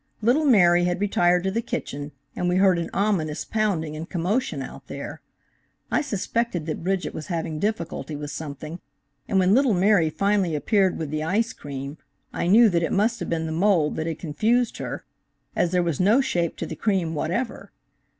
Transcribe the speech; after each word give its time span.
Little 0.23 0.45
Mary 0.45 0.85
had 0.85 0.99
retired 0.99 1.43
to 1.43 1.51
the 1.51 1.61
kitchen, 1.61 2.11
and 2.35 2.49
we 2.49 2.55
heard 2.55 2.79
an 2.79 2.89
ominous 2.91 3.45
pounding 3.45 3.95
and 3.95 4.09
commotion 4.09 4.63
out 4.63 4.87
there. 4.87 5.21
I 5.91 6.01
suspected 6.01 6.65
that 6.65 6.83
Bridget 6.83 7.13
was 7.13 7.27
having 7.27 7.59
difficulty 7.59 8.15
with 8.15 8.31
something, 8.31 8.79
and 9.27 9.37
when 9.37 9.53
little 9.53 9.75
Mary 9.75 10.09
finally 10.09 10.55
appeared 10.55 10.97
with 10.97 11.11
the 11.11 11.21
ice 11.23 11.53
cream, 11.53 11.99
I 12.33 12.47
knew 12.47 12.67
that 12.69 12.81
it 12.81 12.91
must 12.91 13.19
have 13.19 13.29
been 13.29 13.45
the 13.45 13.51
mould 13.51 13.95
that 13.97 14.07
had 14.07 14.17
confused 14.17 14.77
her, 14.79 15.05
as 15.55 15.69
there 15.69 15.83
was 15.83 15.99
no 15.99 16.19
shape 16.19 16.57
to 16.57 16.65
the 16.65 16.75
cream 16.75 17.13
whatever. 17.13 17.71